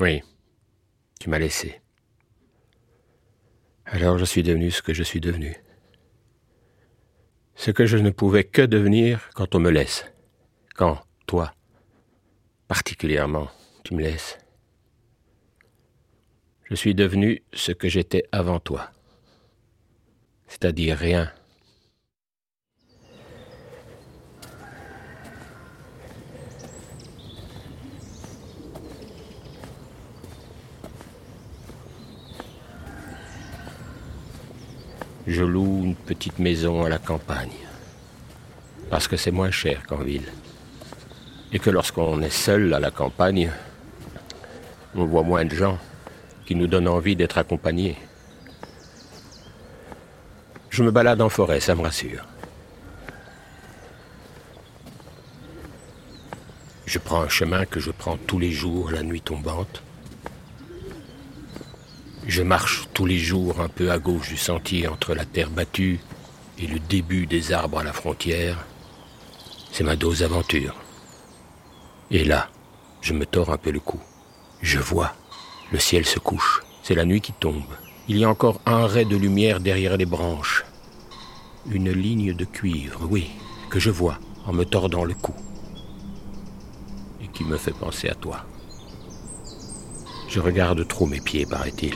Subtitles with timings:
[0.00, 0.22] Oui,
[1.20, 1.80] tu m'as laissé.
[3.84, 5.54] Alors je suis devenu ce que je suis devenu.
[7.54, 10.04] Ce que je ne pouvais que devenir quand on me laisse.
[10.74, 11.54] Quand, toi,
[12.66, 13.48] particulièrement,
[13.84, 14.38] tu me laisses.
[16.64, 18.90] Je suis devenu ce que j'étais avant toi.
[20.48, 21.32] C'est-à-dire rien.
[35.26, 37.50] Je loue une petite maison à la campagne.
[38.90, 40.30] Parce que c'est moins cher qu'en ville.
[41.52, 43.50] Et que lorsqu'on est seul à la campagne,
[44.94, 45.78] on voit moins de gens
[46.46, 47.96] qui nous donnent envie d'être accompagnés.
[50.70, 52.26] Je me balade en forêt, ça me rassure.
[56.86, 59.82] Je prends un chemin que je prends tous les jours la nuit tombante.
[62.26, 66.00] Je marche tous les jours un peu à gauche du sentier entre la terre battue
[66.58, 68.64] et le début des arbres à la frontière.
[69.72, 70.74] C'est ma dose d'aventure.
[72.10, 72.48] Et là,
[73.02, 74.00] je me tords un peu le cou.
[74.62, 75.14] Je vois,
[75.70, 77.62] le ciel se couche, c'est la nuit qui tombe.
[78.08, 80.64] Il y a encore un ray de lumière derrière les branches.
[81.70, 83.30] Une ligne de cuivre, oui,
[83.68, 85.34] que je vois en me tordant le cou.
[87.22, 88.46] Et qui me fait penser à toi.
[90.34, 91.94] Je regarde trop mes pieds, paraît-il.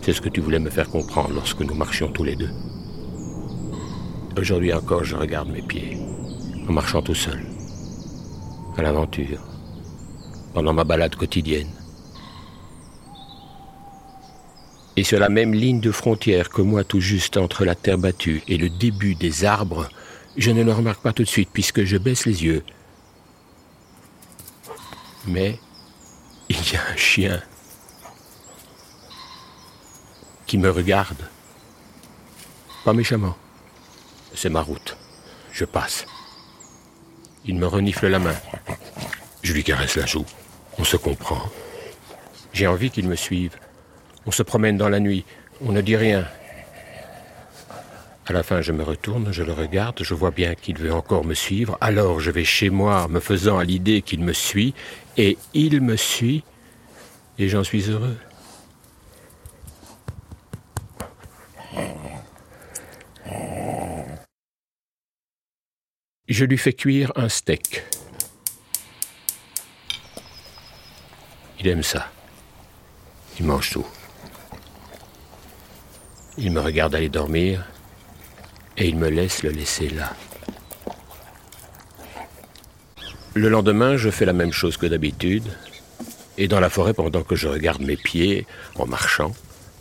[0.00, 2.48] C'est ce que tu voulais me faire comprendre lorsque nous marchions tous les deux.
[4.38, 5.98] Aujourd'hui encore, je regarde mes pieds,
[6.66, 7.44] en marchant tout seul,
[8.78, 9.42] à l'aventure,
[10.54, 11.68] pendant ma balade quotidienne.
[14.96, 18.42] Et sur la même ligne de frontière que moi, tout juste entre la terre battue
[18.48, 19.90] et le début des arbres,
[20.38, 22.62] je ne le remarque pas tout de suite puisque je baisse les yeux.
[25.26, 25.58] Mais
[26.48, 27.42] il y a un chien
[30.48, 31.28] qui me regarde.
[32.84, 33.36] Pas méchamment.
[34.34, 34.96] C'est ma route.
[35.52, 36.06] Je passe.
[37.44, 38.34] Il me renifle la main.
[39.42, 40.24] Je lui caresse la joue.
[40.78, 41.42] On se comprend.
[42.52, 43.56] J'ai envie qu'il me suive.
[44.26, 45.24] On se promène dans la nuit.
[45.60, 46.26] On ne dit rien.
[48.26, 51.24] À la fin, je me retourne, je le regarde, je vois bien qu'il veut encore
[51.24, 51.78] me suivre.
[51.80, 54.74] Alors je vais chez moi, me faisant à l'idée qu'il me suit,
[55.16, 56.44] et il me suit,
[57.38, 58.16] et j'en suis heureux.
[66.28, 67.84] Je lui fais cuire un steak.
[71.58, 72.06] Il aime ça.
[73.40, 73.86] Il mange tout.
[76.36, 77.66] Il me regarde aller dormir
[78.76, 80.12] et il me laisse le laisser là.
[83.34, 85.50] Le lendemain, je fais la même chose que d'habitude.
[86.36, 88.46] Et dans la forêt, pendant que je regarde mes pieds,
[88.76, 89.34] en marchant,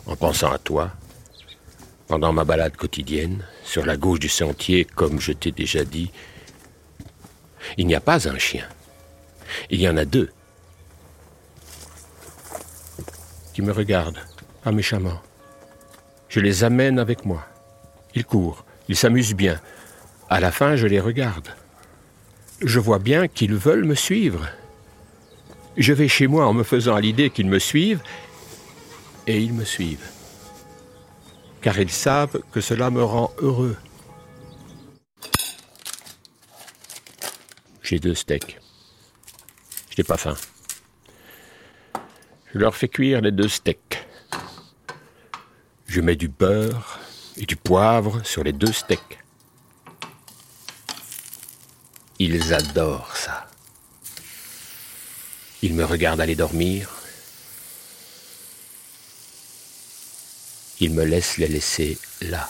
[0.06, 0.92] en pensant à toi,
[2.08, 6.12] pendant ma balade quotidienne, sur la gauche du sentier, comme je t'ai déjà dit,
[7.78, 8.66] il n'y a pas un chien.
[9.70, 10.30] Il y en a deux.
[13.54, 14.20] Qui me regardent,
[14.64, 15.20] pas méchamment.
[16.30, 17.46] Je les amène avec moi.
[18.16, 19.60] Ils courent, ils s'amusent bien.
[20.30, 21.50] À la fin, je les regarde.
[22.62, 24.48] Je vois bien qu'ils veulent me suivre.
[25.78, 28.02] Je vais chez moi en me faisant à l'idée qu'ils me suivent,
[29.28, 30.08] et ils me suivent.
[31.62, 33.76] Car ils savent que cela me rend heureux.
[37.82, 38.60] J'ai deux steaks.
[39.90, 40.36] Je n'ai pas faim.
[42.54, 44.06] Je leur fais cuire les deux steaks.
[45.88, 47.00] Je mets du beurre
[47.38, 49.20] et du poivre sur les deux steaks.
[52.20, 53.48] Ils adorent ça.
[55.62, 56.97] Ils me regardent aller dormir.
[60.80, 62.50] Ils me laissent les laisser là.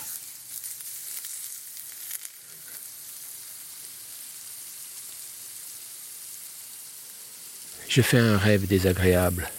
[7.88, 9.50] Je fais un rêve désagréable.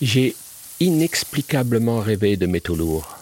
[0.00, 0.34] J'ai
[0.80, 3.21] inexplicablement rêvé de métaux lourds.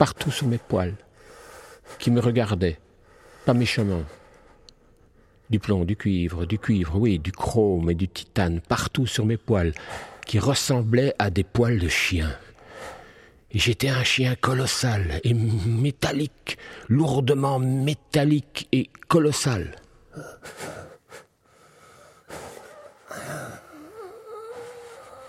[0.00, 0.94] Partout sous mes poils,
[1.98, 2.78] qui me regardaient,
[3.44, 4.04] pas méchamment.
[5.50, 9.36] Du plomb, du cuivre, du cuivre, oui, du chrome et du titane, partout sur mes
[9.36, 9.74] poils,
[10.24, 12.34] qui ressemblaient à des poils de chien.
[13.52, 16.56] J'étais un chien colossal et métallique,
[16.88, 19.76] lourdement métallique et colossal.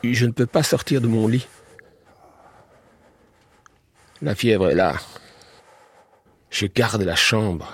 [0.02, 1.46] Je ne peux pas sortir de mon lit.
[4.24, 5.00] La fièvre est là.
[6.52, 7.74] Je garde la chambre.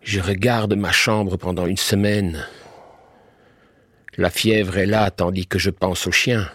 [0.00, 2.46] Je regarde ma chambre pendant une semaine.
[4.16, 6.48] La fièvre est là tandis que je pense au chien.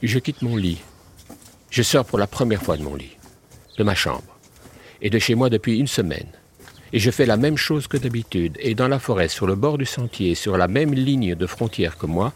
[0.00, 0.80] Je quitte mon lit.
[1.70, 3.16] Je sors pour la première fois de mon lit,
[3.78, 4.38] de ma chambre,
[5.00, 6.30] et de chez moi depuis une semaine.
[6.92, 8.58] Et je fais la même chose que d'habitude.
[8.60, 11.96] Et dans la forêt, sur le bord du sentier, sur la même ligne de frontière
[11.96, 12.32] que moi,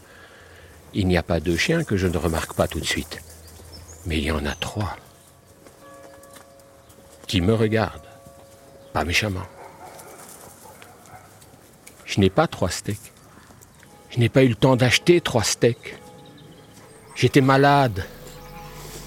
[0.93, 3.21] il n'y a pas deux chiens que je ne remarque pas tout de suite.
[4.05, 4.95] Mais il y en a trois.
[7.27, 8.01] Qui me regardent.
[8.93, 9.45] Pas méchamment.
[12.05, 13.13] Je n'ai pas trois steaks.
[14.09, 15.99] Je n'ai pas eu le temps d'acheter trois steaks.
[17.15, 18.05] J'étais malade.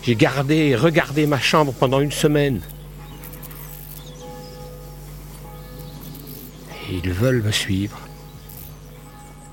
[0.02, 2.61] J'ai gardé et regardé ma chambre pendant une semaine.
[6.90, 7.98] Ils veulent me suivre.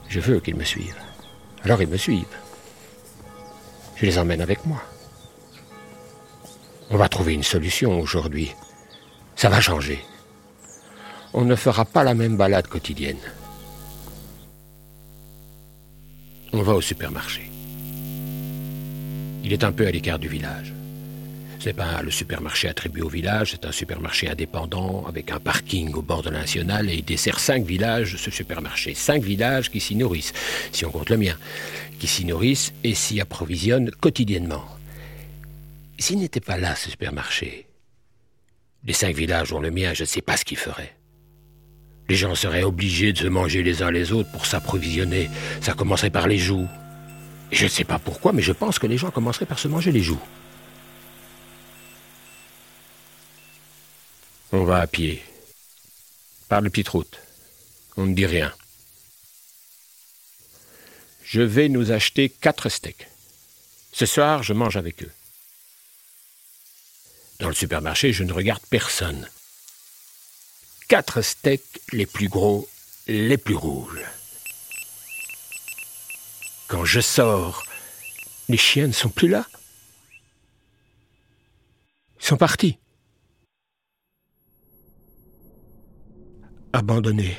[0.10, 1.01] Je veux qu'ils me suivent.
[1.63, 2.25] Alors ils me suivent.
[3.95, 4.81] Je les emmène avec moi.
[6.89, 8.54] On va trouver une solution aujourd'hui.
[9.36, 10.04] Ça va changer.
[11.34, 13.18] On ne fera pas la même balade quotidienne.
[16.54, 17.51] On va au supermarché.
[19.44, 20.76] Il est un peu à l'écart du village.
[21.59, 25.94] Ce n'est pas le supermarché attribué au village, c'est un supermarché indépendant avec un parking
[25.94, 28.94] au bord de la nationale et il dessert cinq villages, ce supermarché.
[28.94, 30.33] Cinq villages qui s'y nourrissent,
[30.71, 31.36] si on compte le mien,
[32.00, 34.65] qui s'y nourrissent et s'y approvisionnent quotidiennement.
[35.98, 37.65] S'il n'était pas là, ce supermarché,
[38.86, 40.94] les cinq villages dont le mien, je ne sais pas ce qu'ils feraient.
[42.07, 45.30] Les gens seraient obligés de se manger les uns les autres pour s'approvisionner.
[45.60, 46.68] Ça commencerait par les joues.
[47.51, 49.92] Je ne sais pas pourquoi, mais je pense que les gens commenceraient par se manger
[49.92, 50.21] les joues.
[54.54, 55.22] On va à pied.
[56.48, 57.20] Par la petite route.
[57.98, 58.54] On ne dit rien.
[61.24, 63.10] Je vais nous acheter quatre steaks.
[63.92, 65.12] Ce soir, je mange avec eux.
[67.40, 69.28] Dans le supermarché, je ne regarde personne.
[70.88, 72.70] Quatre steaks les plus gros,
[73.08, 74.06] les plus rouges.
[76.70, 77.66] Quand je sors,
[78.48, 79.46] les chiens ne sont plus là.
[82.22, 82.78] Ils sont partis.
[86.77, 87.35] Abandonné.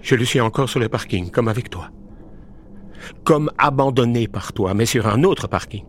[0.00, 1.90] Je le suis encore sur le parking, comme avec toi.
[3.22, 5.84] Comme abandonné par toi, mais sur un autre parking.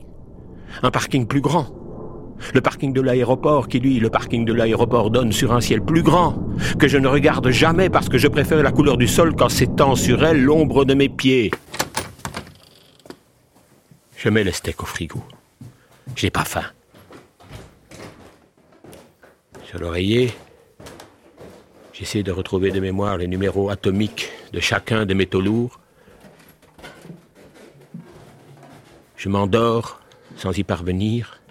[0.84, 1.68] Un parking plus grand.
[2.54, 6.04] Le parking de l'aéroport qui, lui, le parking de l'aéroport donne sur un ciel plus
[6.04, 6.38] grand,
[6.78, 9.96] que je ne regarde jamais parce que je préfère la couleur du sol quand s'étend
[9.96, 11.52] sur elle l'ombre de mes pieds.
[14.18, 15.24] Je mets le steak au frigo.
[16.16, 16.66] J'ai pas faim.
[19.64, 20.34] Sur l'oreiller,
[22.00, 25.82] J'essaie de retrouver de mémoire les numéros atomiques de chacun des métaux lourds.
[29.18, 30.00] Je m'endors
[30.38, 31.42] sans y parvenir.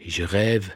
[0.00, 0.72] Et je rêve.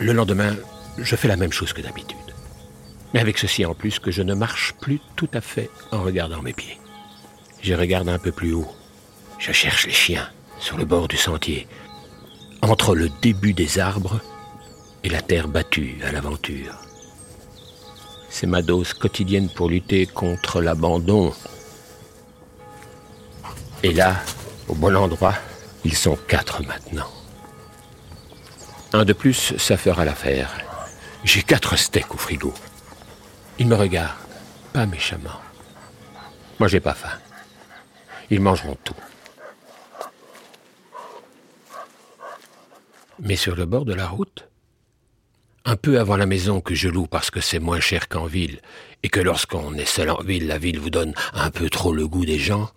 [0.00, 0.56] Le lendemain,
[0.98, 2.18] je fais la même chose que d'habitude.
[3.14, 6.42] Mais avec ceci en plus que je ne marche plus tout à fait en regardant
[6.42, 6.80] mes pieds.
[7.62, 8.68] Je regarde un peu plus haut.
[9.38, 10.28] Je cherche les chiens
[10.58, 11.68] sur le bord du sentier,
[12.62, 14.20] entre le début des arbres
[15.04, 16.74] et la terre battue à l'aventure.
[18.30, 21.32] C'est ma dose quotidienne pour lutter contre l'abandon.
[23.82, 24.16] Et là,
[24.68, 25.34] au bon endroit,
[25.84, 27.08] ils sont quatre maintenant.
[28.92, 30.50] Un de plus, ça fera l'affaire.
[31.24, 32.54] J'ai quatre steaks au frigo.
[33.58, 34.14] Ils me regardent,
[34.72, 35.40] pas méchamment.
[36.58, 37.18] Moi, j'ai pas faim.
[38.30, 38.94] Ils mangeront tout.
[43.20, 44.48] Mais sur le bord de la route.
[45.64, 48.60] Un peu avant la maison que je loue parce que c'est moins cher qu'en ville,
[49.02, 52.08] et que lorsqu'on est seul en ville, la ville vous donne un peu trop le
[52.08, 52.70] goût des gens,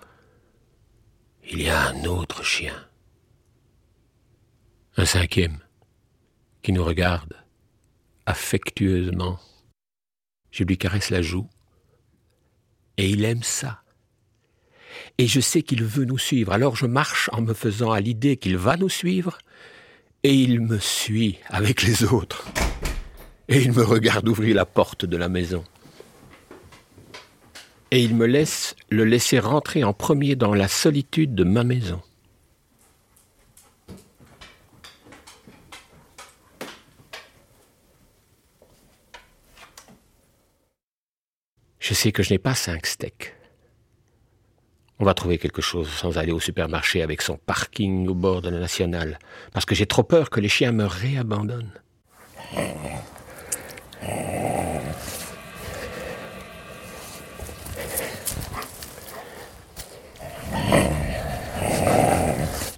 [1.50, 2.76] il y a un autre chien.
[4.98, 5.60] Un cinquième,
[6.62, 7.34] qui nous regarde
[8.26, 9.40] affectueusement.
[10.52, 11.50] Je lui caresse la joue,
[12.98, 13.82] et il aime ça.
[15.18, 18.38] Et je sais qu'il veut nous suivre, alors je marche en me faisant à l'idée
[18.38, 19.38] qu'il va nous suivre,
[20.24, 22.48] et il me suit avec les autres.
[23.48, 25.64] Et il me regarde ouvrir la porte de la maison.
[27.90, 32.02] Et il me laisse le laisser rentrer en premier dans la solitude de ma maison.
[41.80, 43.41] Je sais que je n'ai pas cinq steaks.
[45.02, 48.52] On va trouver quelque chose sans aller au supermarché avec son parking au bord de
[48.52, 49.18] la nationale,
[49.52, 51.74] parce que j'ai trop peur que les chiens me réabandonnent.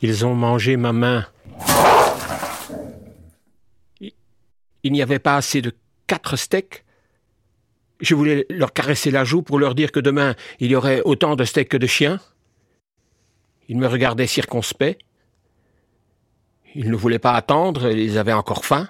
[0.01, 1.25] Ils ont mangé ma main.
[3.99, 5.73] Il n'y avait pas assez de
[6.07, 6.85] quatre steaks.
[8.03, 11.37] Je voulais leur caresser la joue pour leur dire que demain il y aurait autant
[11.37, 12.19] de steaks que de chiens.
[13.69, 14.99] Ils me regardaient circonspect.
[16.75, 18.89] Ils ne voulaient pas attendre, ils avaient encore faim.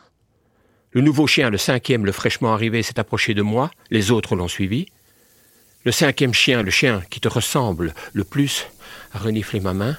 [0.93, 4.48] Le nouveau chien, le cinquième, le fraîchement arrivé, s'est approché de moi, les autres l'ont
[4.48, 4.88] suivi.
[5.84, 8.65] Le cinquième chien, le chien qui te ressemble le plus,
[9.12, 9.96] a reniflé ma main.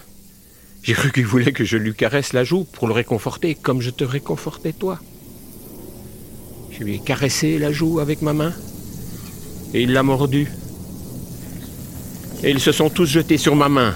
[0.82, 3.90] J'ai cru qu'il voulait que je lui caresse la joue pour le réconforter, comme je
[3.90, 4.98] te réconfortais toi.
[6.72, 8.52] Je lui ai caressé la joue avec ma main,
[9.74, 10.50] et il l'a mordu.
[12.42, 13.94] Et ils se sont tous jetés sur ma main,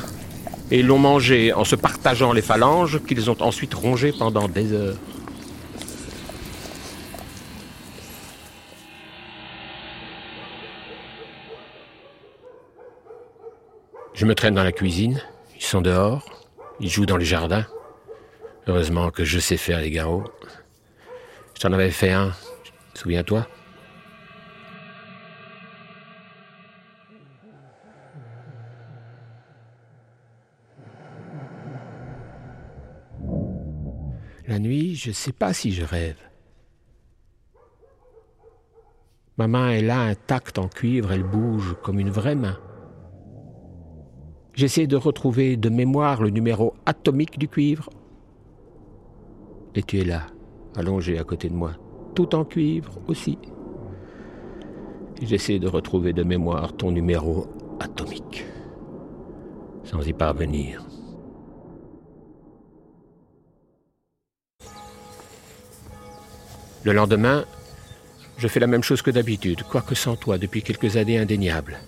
[0.71, 4.73] et ils l'ont mangé en se partageant les phalanges qu'ils ont ensuite rongé pendant des
[4.73, 4.97] heures.
[14.15, 15.23] Je me traîne dans la cuisine,
[15.57, 16.45] ils sont dehors,
[16.81, 17.65] il joue dans le jardin.
[18.67, 20.25] Heureusement que je sais faire les garrots.
[21.55, 22.33] Je t'en avais fait un,
[22.95, 23.47] souviens-toi
[34.49, 36.17] La nuit, je ne sais pas si je rêve.
[39.37, 42.59] Ma main est là intacte en cuivre, elle bouge comme une vraie main.
[44.55, 47.91] J'essaie de retrouver de mémoire le numéro atomique du cuivre.
[49.75, 50.23] Et tu es là,
[50.75, 51.73] allongé à côté de moi,
[52.15, 53.39] tout en cuivre aussi.
[55.21, 57.49] J'essaie de retrouver de mémoire ton numéro
[57.81, 58.47] atomique,
[59.85, 60.87] sans y parvenir.
[66.89, 67.45] Le lendemain,
[68.39, 71.79] je fais la même chose que d'habitude, quoique sans toi, depuis quelques années indéniables.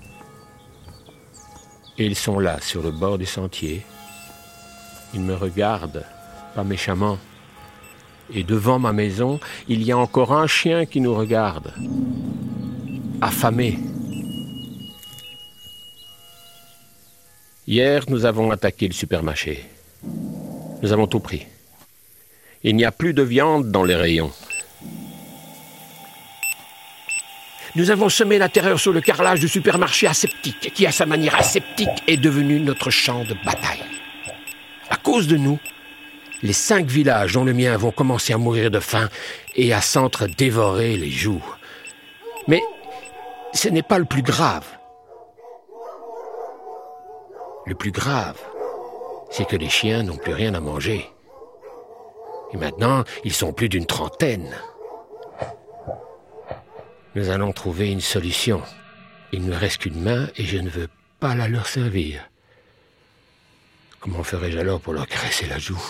[1.97, 3.81] Et ils sont là, sur le bord du sentier.
[5.15, 6.05] Ils me regardent,
[6.55, 7.17] pas méchamment.
[8.35, 11.73] Et devant ma maison, il y a encore un chien qui nous regarde,
[13.23, 13.79] affamé.
[17.67, 19.65] Hier, nous avons attaqué le supermarché.
[20.83, 21.47] Nous avons tout pris.
[22.63, 24.31] Il n'y a plus de viande dans les rayons.
[27.77, 31.37] Nous avons semé la terreur sur le carrelage du supermarché aseptique, qui à sa manière
[31.37, 33.85] aseptique est devenu notre champ de bataille.
[34.91, 35.59] À cause de nous,
[36.43, 39.09] les cinq villages dont le mien vont commencer à mourir de faim
[39.55, 41.45] et à s'entre-dévorer les joues.
[42.49, 42.61] Mais
[43.53, 44.67] ce n'est pas le plus grave.
[47.67, 48.39] Le plus grave,
[49.31, 51.07] c'est que les chiens n'ont plus rien à manger.
[52.53, 54.53] Et maintenant, ils sont plus d'une trentaine.
[57.15, 58.63] Nous allons trouver une solution.
[59.33, 60.89] Il ne me reste qu'une main et je ne veux
[61.19, 62.29] pas la leur servir.
[64.01, 65.83] Comment ferais-je alors pour leur caresser la joue?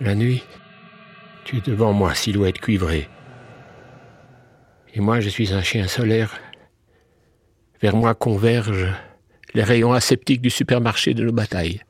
[0.00, 0.42] La nuit,
[1.44, 3.08] tu es devant moi, silhouette cuivrée.
[4.94, 6.38] Et moi, je suis un chien solaire.
[7.80, 8.92] Vers moi convergent
[9.54, 11.82] les rayons aseptiques du supermarché de nos batailles.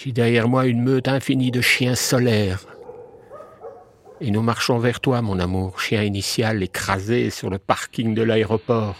[0.00, 2.64] J'ai derrière moi une meute infinie de chiens solaires.
[4.20, 8.94] Et nous marchons vers toi, mon amour, chien initial écrasé sur le parking de l'aéroport.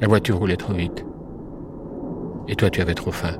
[0.00, 1.04] La voiture roulait trop vite.
[2.48, 3.36] Et toi, tu avais trop faim.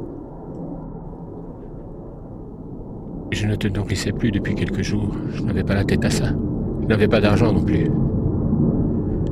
[3.30, 5.16] Je ne te nourrissais plus depuis quelques jours.
[5.32, 6.34] Je n'avais pas la tête à ça.
[6.82, 7.88] Je n'avais pas d'argent non plus.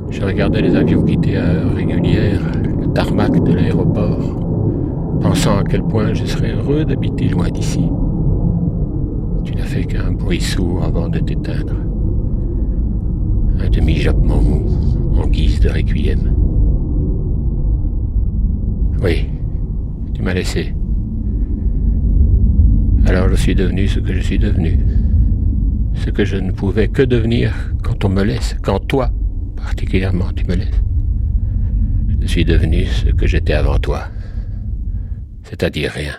[0.09, 2.41] Je regardais les avions quitter à heure régulière
[2.79, 7.89] le tarmac de l'aéroport, pensant à quel point je serais heureux d'habiter loin d'ici.
[9.43, 11.75] Tu n'as fait qu'un bruit sourd avant de t'éteindre.
[13.59, 14.65] Un demi-jappement mou
[15.21, 16.33] en guise de requiem.
[19.03, 19.29] Oui,
[20.13, 20.73] tu m'as laissé.
[23.05, 24.79] Alors je suis devenu ce que je suis devenu.
[25.93, 29.09] Ce que je ne pouvais que devenir quand on me laisse, quand toi,
[29.67, 30.81] particulièrement, tu me laisses.
[32.21, 34.07] Je suis devenu ce que j'étais avant toi,
[35.43, 36.15] c'est-à-dire rien.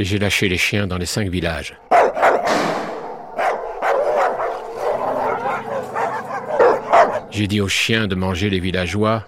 [0.00, 1.78] Et j'ai lâché les chiens dans les cinq villages.
[7.28, 9.24] J'ai dit aux chiens de manger les villageois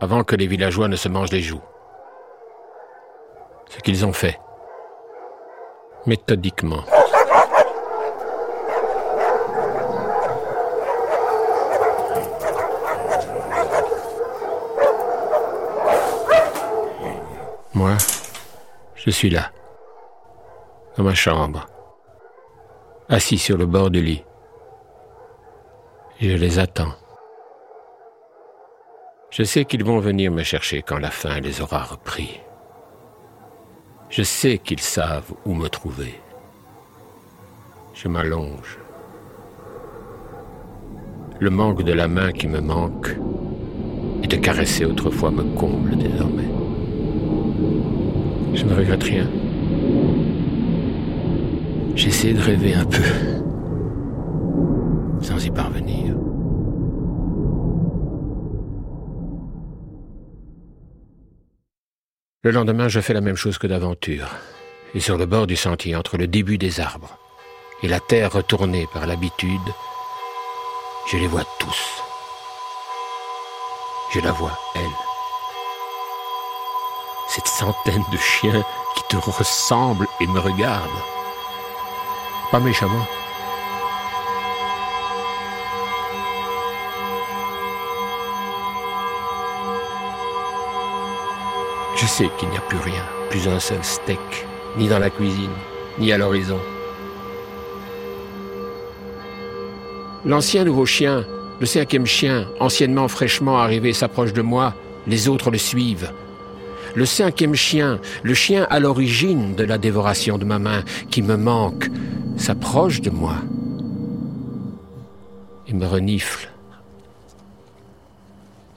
[0.00, 1.60] avant que les villageois ne se mangent les joues.
[3.68, 4.38] Ce qu'ils ont fait.
[6.06, 6.84] Méthodiquement.
[17.74, 17.96] Moi,
[18.94, 19.50] je suis là,
[20.96, 21.66] dans ma chambre,
[23.08, 24.24] assis sur le bord du lit.
[26.20, 26.94] Je les attends.
[29.30, 32.40] Je sais qu'ils vont venir me chercher quand la faim les aura repris.
[34.10, 36.20] Je sais qu'ils savent où me trouver.
[37.94, 38.78] Je m'allonge.
[41.40, 43.16] Le manque de la main qui me manque
[44.22, 46.50] et de caresser autrefois me comble désormais.
[48.54, 49.26] Je ne regrette rien.
[51.94, 53.02] J'essaie de rêver un peu,
[55.20, 56.14] sans y parvenir.
[62.44, 64.28] Le lendemain, je fais la même chose que d'aventure,
[64.94, 67.18] et sur le bord du sentier, entre le début des arbres
[67.82, 69.60] et la terre retournée par l'habitude,
[71.10, 72.02] je les vois tous.
[74.14, 74.82] Je la vois, elle.
[77.28, 78.64] Cette centaine de chiens
[78.96, 80.88] qui te ressemblent et me regardent.
[82.52, 83.06] Pas méchamment.
[91.96, 94.18] Je sais qu'il n'y a plus rien, plus un seul steak,
[94.76, 95.48] ni dans la cuisine,
[95.98, 96.58] ni à l'horizon.
[100.26, 101.24] L'ancien nouveau chien,
[101.58, 104.74] le cinquième chien, anciennement fraîchement arrivé, s'approche de moi,
[105.06, 106.12] les autres le suivent.
[106.94, 111.36] Le cinquième chien, le chien à l'origine de la dévoration de ma main, qui me
[111.36, 111.88] manque,
[112.36, 113.36] s'approche de moi
[115.66, 116.50] Il me renifle.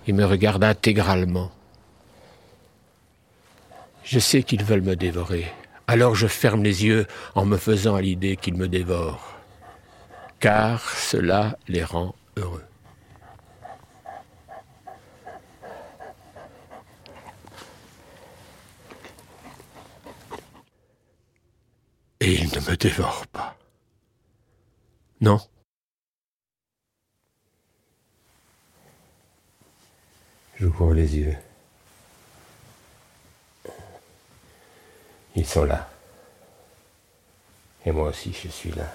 [0.07, 1.51] Il me regarde intégralement.
[4.03, 5.47] Je sais qu'ils veulent me dévorer.
[5.87, 9.35] Alors je ferme les yeux en me faisant à l'idée qu'ils me dévorent.
[10.39, 12.63] Car cela les rend heureux.
[22.27, 23.55] Et ils ne me dévorent pas.
[25.21, 25.39] Non.
[30.55, 31.37] J'ouvre les yeux.
[35.35, 35.87] Ils sont là.
[37.85, 38.91] Et moi aussi, je suis là.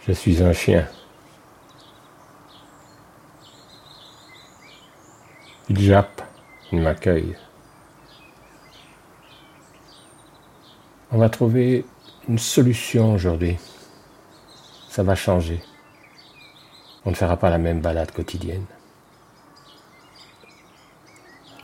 [0.00, 0.90] Je suis un chien.
[5.70, 6.22] Il jappe,
[6.72, 7.34] il m'accueille.
[11.10, 11.86] On va trouver
[12.28, 13.56] une solution aujourd'hui
[14.90, 15.62] ça va changer.
[17.04, 18.66] On ne fera pas la même balade quotidienne.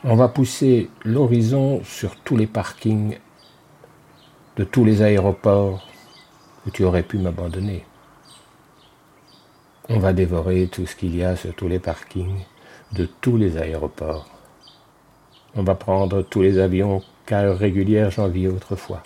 [0.05, 3.19] On va pousser l'horizon sur tous les parkings
[4.57, 5.87] de tous les aéroports
[6.65, 7.85] où tu aurais pu m'abandonner.
[9.89, 12.45] On va dévorer tout ce qu'il y a sur tous les parkings
[12.97, 14.27] de tous les aéroports.
[15.55, 19.03] On va prendre tous les avions qu'à heure régulière j'envie autrefois.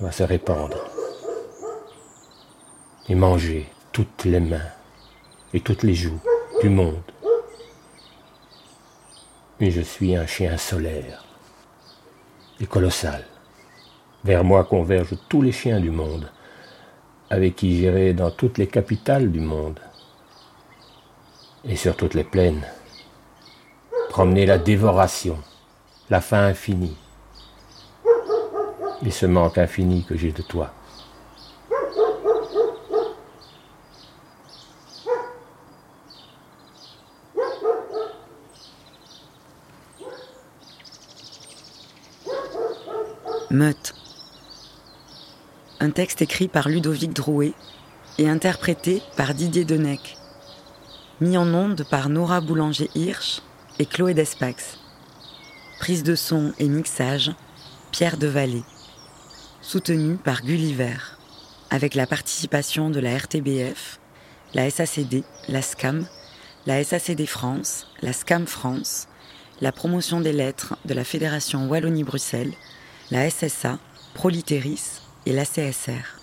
[0.00, 0.78] va se répandre
[3.06, 4.70] et manger toutes les mains
[5.52, 6.20] et toutes les joues
[6.62, 7.12] du monde.
[9.60, 11.26] Mais je suis un chien solaire
[12.60, 13.26] et colossal.
[14.24, 16.30] Vers moi convergent tous les chiens du monde,
[17.28, 19.80] avec qui j'irai dans toutes les capitales du monde
[21.64, 22.64] et sur toutes les plaines,
[24.08, 25.38] promener la dévoration,
[26.08, 26.96] la faim infinie,
[29.04, 30.72] et ce manque infini que j'ai de toi.
[43.50, 43.94] Meute.
[45.80, 47.52] Un texte écrit par Ludovic Drouet
[48.18, 50.19] et interprété par Didier Denec.
[51.20, 53.42] Mis en onde par Nora Boulanger-Hirsch
[53.78, 54.78] et Chloé Despax.
[55.78, 57.32] Prise de son et mixage,
[57.92, 58.64] Pierre Vallée
[59.60, 60.96] soutenu par Gulliver,
[61.70, 64.00] avec la participation de la RTBF,
[64.54, 66.06] la SACD, la SCAM,
[66.66, 69.06] la SACD France, la SCAM France,
[69.60, 72.54] la promotion des lettres de la Fédération Wallonie-Bruxelles,
[73.10, 73.78] la SSA,
[74.14, 76.19] Proliteris et la CSR.